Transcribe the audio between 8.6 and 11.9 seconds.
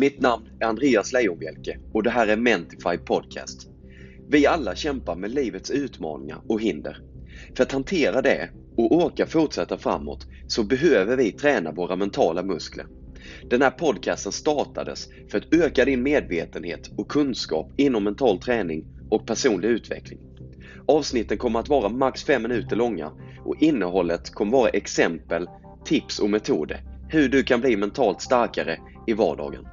och orka fortsätta framåt så behöver vi träna